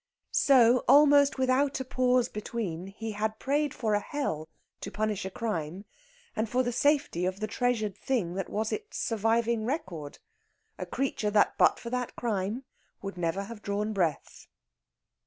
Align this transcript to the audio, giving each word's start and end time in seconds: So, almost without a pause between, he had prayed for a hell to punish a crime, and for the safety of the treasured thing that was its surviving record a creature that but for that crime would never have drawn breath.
So, 0.31 0.83
almost 0.87 1.37
without 1.37 1.79
a 1.79 1.85
pause 1.85 2.27
between, 2.27 2.87
he 2.87 3.11
had 3.11 3.37
prayed 3.37 3.71
for 3.71 3.93
a 3.93 3.99
hell 3.99 4.49
to 4.79 4.89
punish 4.89 5.25
a 5.25 5.29
crime, 5.29 5.85
and 6.35 6.49
for 6.49 6.63
the 6.63 6.71
safety 6.71 7.23
of 7.27 7.39
the 7.39 7.45
treasured 7.45 7.95
thing 7.99 8.33
that 8.33 8.49
was 8.49 8.71
its 8.71 8.97
surviving 8.97 9.63
record 9.63 10.17
a 10.79 10.87
creature 10.87 11.29
that 11.29 11.55
but 11.59 11.77
for 11.77 11.91
that 11.91 12.15
crime 12.15 12.63
would 13.03 13.15
never 13.15 13.43
have 13.43 13.61
drawn 13.61 13.93
breath. 13.93 14.47